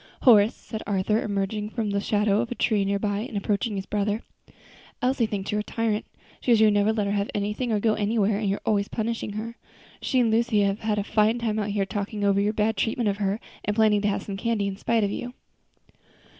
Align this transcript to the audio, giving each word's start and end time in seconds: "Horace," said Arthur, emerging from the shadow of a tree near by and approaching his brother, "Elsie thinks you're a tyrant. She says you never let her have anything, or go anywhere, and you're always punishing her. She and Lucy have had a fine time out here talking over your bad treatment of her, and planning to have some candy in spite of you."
"Horace," 0.23 0.55
said 0.55 0.81
Arthur, 0.87 1.21
emerging 1.21 1.69
from 1.69 1.91
the 1.91 2.01
shadow 2.01 2.41
of 2.41 2.51
a 2.51 2.55
tree 2.55 2.83
near 2.85 2.97
by 2.97 3.19
and 3.19 3.37
approaching 3.37 3.75
his 3.75 3.85
brother, 3.85 4.23
"Elsie 4.99 5.27
thinks 5.27 5.51
you're 5.51 5.59
a 5.61 5.63
tyrant. 5.63 6.05
She 6.39 6.49
says 6.49 6.59
you 6.59 6.71
never 6.71 6.91
let 6.91 7.05
her 7.05 7.13
have 7.13 7.29
anything, 7.35 7.71
or 7.71 7.79
go 7.79 7.93
anywhere, 7.93 8.39
and 8.39 8.49
you're 8.49 8.61
always 8.65 8.87
punishing 8.87 9.33
her. 9.33 9.57
She 10.01 10.19
and 10.19 10.31
Lucy 10.31 10.61
have 10.61 10.79
had 10.79 10.97
a 10.97 11.03
fine 11.03 11.37
time 11.37 11.59
out 11.59 11.69
here 11.69 11.85
talking 11.85 12.23
over 12.23 12.41
your 12.41 12.51
bad 12.51 12.77
treatment 12.77 13.09
of 13.09 13.17
her, 13.17 13.39
and 13.63 13.75
planning 13.75 14.01
to 14.01 14.07
have 14.07 14.23
some 14.23 14.37
candy 14.37 14.65
in 14.65 14.75
spite 14.75 15.03
of 15.03 15.11
you." 15.11 15.35